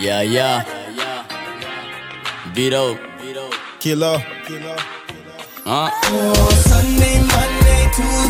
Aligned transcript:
Yeah, 0.00 0.22
yeah. 0.22 0.64
Vito. 2.54 2.96
Kilo. 3.78 4.18
Huh? 5.64 5.90
Sunday, 6.64 7.20
Monday, 7.20 7.82
Tuesday, 7.92 8.29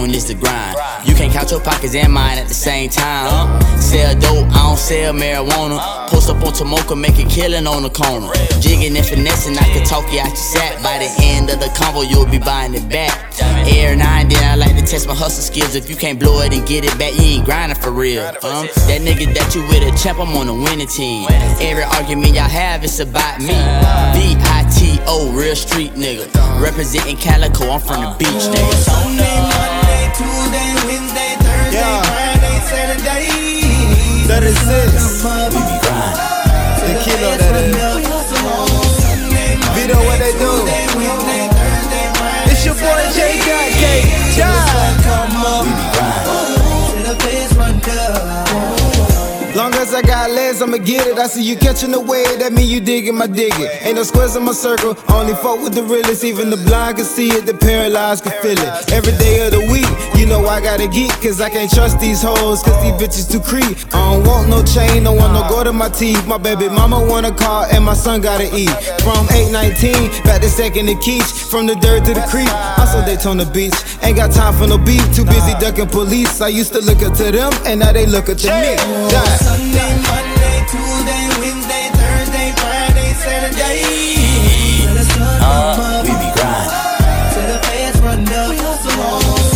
on 0.00 0.10
is 0.14 0.26
the 0.26 0.34
grind. 0.34 0.76
You 1.06 1.14
can't 1.14 1.32
count 1.32 1.50
your 1.50 1.60
pockets 1.60 1.94
and 1.94 2.12
mine 2.12 2.38
at 2.38 2.48
the 2.48 2.54
same 2.54 2.90
time. 2.90 3.60
Sell 3.80 4.14
dope, 4.18 4.48
I 4.50 4.62
don't 4.68 4.78
sell 4.78 5.12
marijuana. 5.12 6.08
Post 6.08 6.30
up 6.30 6.42
on 6.42 6.52
Tomoka, 6.52 6.98
make 6.98 7.18
a 7.18 7.28
killing 7.28 7.66
on 7.66 7.82
the 7.82 7.90
corner. 7.90 8.32
Jigging 8.60 8.96
and 8.96 9.06
finessing, 9.06 9.56
I 9.58 9.64
can 9.72 9.84
talk 9.84 10.12
you 10.12 10.20
out 10.20 10.28
your 10.28 10.36
sack. 10.36 10.82
By 10.82 10.98
the 10.98 11.10
end 11.22 11.50
of 11.50 11.60
the 11.60 11.66
convo, 11.66 12.08
you'll 12.08 12.26
be 12.26 12.38
buying 12.38 12.74
it 12.74 12.88
back. 12.88 13.16
Now 13.96 14.20
and 14.20 14.30
then, 14.30 14.44
I 14.44 14.54
like 14.54 14.76
to 14.76 14.86
test 14.86 15.08
my 15.08 15.14
hustle 15.14 15.42
skills. 15.42 15.74
If 15.74 15.90
you 15.90 15.96
can't 15.96 16.18
blow 16.18 16.40
it 16.42 16.52
and 16.52 16.66
get 16.66 16.84
it 16.84 16.96
back, 16.98 17.12
you 17.14 17.38
ain't 17.38 17.44
grinding 17.44 17.78
for 17.78 17.90
real. 17.90 18.24
Um, 18.24 18.68
that 18.88 19.00
nigga 19.02 19.34
that 19.34 19.54
you 19.54 19.62
with 19.68 19.82
a 19.82 19.96
champ, 20.02 20.18
I'm 20.18 20.36
on 20.36 20.46
the 20.46 20.54
winning 20.54 20.86
team. 20.86 21.26
Every 21.60 21.82
argument 21.82 22.34
y'all 22.34 22.48
have, 22.48 22.84
it's 22.84 23.00
about 23.00 23.40
me. 23.40 23.56
V 24.14 24.36
I 24.38 24.68
T 24.72 25.00
O, 25.06 25.32
real 25.32 25.56
street 25.56 25.94
nigga. 25.94 26.30
Representing 26.62 27.16
Calico, 27.16 27.70
I'm 27.70 27.80
from 27.80 28.00
the 28.00 28.16
beach, 28.18 28.28
nigga. 28.30 29.69
Tuesday, 30.16 30.68
Wednesday, 30.86 31.32
Thursday, 31.44 31.78
Yeah. 31.78 32.02
Friday, 32.02 32.56
Saturday. 32.70 33.26
That 34.28 34.42
is 34.44 34.58
it. 34.62 34.90
Come 34.94 35.26
up, 35.26 35.52
The 36.80 36.94
kilo 37.04 37.30
that 37.40 37.54
is. 37.56 37.76
Vito, 39.74 39.96
what 40.06 40.18
they 40.18 40.32
do? 40.38 40.50
Monday, 40.50 40.86
Wednesday, 40.98 41.44
Thursday, 41.56 42.06
Friday, 42.18 42.50
It's 42.52 42.64
your 42.66 42.74
boy 42.74 43.02
J. 43.14 43.18
K. 43.44 43.82
Come 45.06 45.36
up, 45.46 45.66
till 46.90 47.02
the 47.08 47.14
place 47.22 47.52
run 47.54 47.76
up. 47.98 49.56
Long 49.56 49.74
as 49.74 49.92
I 49.94 50.02
I'ma 50.60 50.76
get 50.78 51.06
it. 51.06 51.18
I 51.18 51.26
see 51.26 51.42
you 51.42 51.56
catching 51.56 51.90
the 51.90 52.00
wave, 52.00 52.38
that 52.40 52.52
mean 52.52 52.68
you 52.68 52.80
digging 52.80 53.16
my 53.16 53.26
dig 53.26 53.52
it. 53.56 53.82
Ain't 53.82 53.96
no 53.96 54.02
squares 54.02 54.36
in 54.36 54.44
my 54.44 54.52
circle, 54.52 54.96
only 55.08 55.34
fuck 55.34 55.62
with 55.62 55.74
the 55.74 55.82
realest. 55.82 56.24
Even 56.24 56.50
the 56.50 56.56
blind 56.56 56.96
can 56.96 57.06
see 57.06 57.28
it, 57.28 57.46
the 57.46 57.54
paralyzed 57.54 58.24
can 58.24 58.32
feel 58.42 58.58
it. 58.58 58.92
Every 58.92 59.16
day 59.16 59.46
of 59.46 59.52
the 59.52 59.60
week, 59.72 59.88
you 60.18 60.26
know 60.26 60.44
I 60.46 60.60
gotta 60.60 60.88
geek, 60.88 61.12
cause 61.22 61.40
I 61.40 61.48
can't 61.48 61.70
trust 61.70 62.00
these 62.00 62.22
hoes, 62.22 62.62
cause 62.62 62.76
these 62.82 62.92
bitches 63.00 63.30
too 63.30 63.40
creep. 63.40 63.78
I 63.94 64.12
don't 64.12 64.26
want 64.26 64.48
no 64.48 64.62
chain, 64.62 65.04
don't 65.04 65.16
want 65.16 65.32
no 65.32 65.48
go 65.48 65.64
to 65.64 65.72
my 65.72 65.88
teeth. 65.88 66.26
My 66.26 66.38
baby 66.38 66.68
mama 66.68 67.00
want 67.00 67.26
a 67.26 67.32
car, 67.32 67.66
and 67.72 67.84
my 67.84 67.94
son 67.94 68.20
gotta 68.20 68.48
eat. 68.54 68.70
From 69.00 69.24
819, 69.32 70.24
back 70.24 70.42
to 70.42 70.48
second 70.48 70.86
to 70.86 70.94
Keach, 71.00 71.50
from 71.50 71.66
the 71.66 71.74
dirt 71.76 72.04
to 72.04 72.14
the 72.14 72.24
creek. 72.28 72.50
Also 72.78 73.04
Daytona 73.04 73.46
Beach, 73.46 73.74
ain't 74.02 74.16
got 74.16 74.32
time 74.32 74.54
for 74.54 74.66
no 74.66 74.78
beef, 74.78 75.04
too 75.14 75.24
busy 75.24 75.54
ducking 75.60 75.88
police. 75.88 76.40
I 76.40 76.48
used 76.48 76.72
to 76.74 76.80
look 76.80 77.02
up 77.02 77.16
to 77.16 77.30
them, 77.30 77.52
and 77.64 77.80
now 77.80 77.92
they 77.92 78.06
look 78.06 78.28
up 78.28 78.38
to 78.38 78.48
me. 78.60 78.76
Die. 79.08 79.36
Sunday, 79.40 79.92
Monday, 80.04 80.49
Tuesday, 80.68 81.22
Wednesday, 81.40 81.84
Thursday, 81.94 82.48
Friday, 82.60 83.10
Saturday. 83.14 83.80
Till 84.80 84.90
uh, 84.90 84.94
the 84.94 85.04
sun 85.04 85.38
come 85.40 85.80
up, 85.80 86.04
We 86.04 86.12
be 86.20 86.28
grinding. 86.36 86.70
till 87.32 87.46
the 87.52 87.58
place 87.66 87.96
run 88.04 88.20
up. 88.28 88.52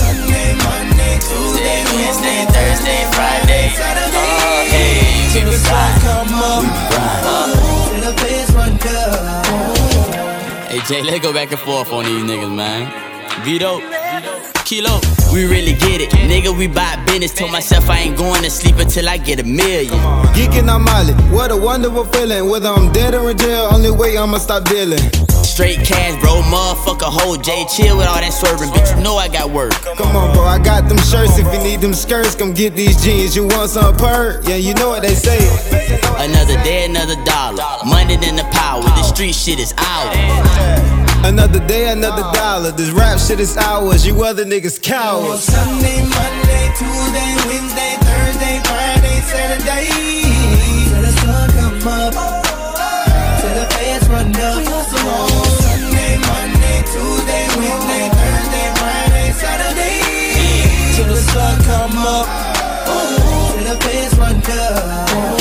Sunday, 0.00 0.48
Monday, 0.64 1.14
Tuesday, 1.20 1.78
Wednesday, 1.94 2.38
Thursday, 2.54 3.00
Friday, 3.16 3.64
Saturday. 3.76 5.32
Till 5.34 5.50
the 5.50 5.58
sun 5.58 5.90
come 6.00 6.34
up, 6.34 6.64
till 7.90 8.00
the 8.06 8.12
place 8.20 8.50
run 8.52 8.72
up. 8.72 9.44
Hey 10.70 10.80
Jay, 10.88 11.02
let's 11.02 11.20
go 11.24 11.32
back 11.32 11.50
and 11.52 11.60
forth 11.60 11.92
on 11.92 12.04
these 12.04 12.22
niggas, 12.24 12.52
man. 12.54 12.90
Vito, 13.44 13.80
Kilo, 14.64 15.00
we 15.34 15.44
really 15.44 15.74
get 15.74 16.00
it. 16.00 16.10
Nigga, 16.10 16.56
we 16.56 16.68
buy 16.68 16.96
business. 17.04 17.34
Told 17.34 17.50
myself 17.50 17.90
I 17.90 17.98
ain't 17.98 18.16
going 18.16 18.42
to 18.44 18.50
sleep 18.50 18.76
until 18.76 19.08
I 19.08 19.18
get 19.18 19.40
a 19.40 19.44
million. 19.44 19.98
Geeking 20.32 20.72
on 20.72 20.82
Molly, 20.84 21.12
what 21.34 21.50
a 21.50 21.56
wonderful 21.56 22.04
feeling. 22.04 22.48
Whether 22.48 22.68
I'm 22.68 22.92
dead 22.92 23.14
or 23.14 23.30
in 23.30 23.36
jail, 23.36 23.68
only 23.72 23.90
way 23.90 24.16
I'ma 24.16 24.38
stop 24.38 24.64
dealing. 24.64 25.02
Straight 25.42 25.80
cash, 25.84 26.20
bro. 26.22 26.40
Motherfucker, 26.42 27.10
hold 27.10 27.42
J. 27.42 27.66
Chill 27.66 27.96
with 27.96 28.06
all 28.06 28.20
that 28.20 28.32
swerving, 28.32 28.70
bitch. 28.70 28.96
You 28.96 29.02
know 29.02 29.16
I 29.16 29.28
got 29.28 29.50
work. 29.50 29.72
Come 29.98 30.16
on, 30.16 30.34
bro, 30.34 30.44
I 30.44 30.58
got 30.58 30.88
them 30.88 30.98
shirts. 30.98 31.38
If 31.38 31.52
you 31.52 31.60
need 31.62 31.80
them 31.80 31.94
skirts, 31.94 32.34
come 32.34 32.54
get 32.54 32.74
these 32.74 33.02
jeans. 33.02 33.34
You 33.34 33.46
want 33.46 33.70
some 33.70 33.96
per? 33.96 34.40
Yeah, 34.44 34.56
you 34.56 34.74
know 34.74 34.88
what 34.88 35.02
they 35.02 35.14
say. 35.14 35.38
Another 36.18 36.54
day, 36.62 36.86
another 36.86 37.16
dollar. 37.24 37.64
Money 37.84 38.14
in 38.14 38.36
the 38.36 38.46
power. 38.52 38.82
The 38.82 39.02
street 39.02 39.34
shit 39.34 39.58
is 39.58 39.74
out. 39.78 40.93
Another 41.24 41.58
day, 41.66 41.88
another 41.90 42.22
dollar. 42.36 42.70
This 42.70 42.90
rap 42.90 43.18
shit 43.18 43.40
is 43.40 43.56
ours. 43.56 44.06
You 44.06 44.22
other 44.24 44.44
niggas 44.44 44.80
cowards. 44.80 45.44
Sunday, 45.44 46.02
Monday, 46.02 46.64
Tuesday, 46.76 47.30
Wednesday, 47.48 47.96
Thursday, 48.04 48.60
Friday, 48.68 49.20
Saturday. 49.32 49.88
Till 50.90 51.00
the 51.00 51.12
sun 51.20 51.48
come 51.56 51.88
up, 51.88 52.12
till 53.40 53.54
the 53.56 53.66
fans 53.72 54.08
run 54.10 54.36
up. 54.36 54.84
Sunday, 55.64 56.18
Monday, 56.28 56.78
Tuesday, 56.92 57.44
Wednesday, 57.56 58.04
Thursday, 58.12 58.68
Friday, 58.76 59.32
Saturday. 59.32 59.96
Till 60.94 61.08
the 61.08 61.16
sun 61.16 61.56
come 61.64 61.96
up, 62.04 62.26
till 63.54 63.64
the 63.64 63.76
fans 63.80 64.14
run 64.18 64.36
up. 64.60 65.33